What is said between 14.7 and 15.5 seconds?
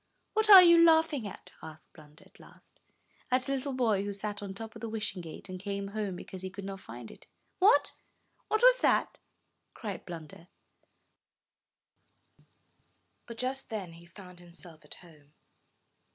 at home.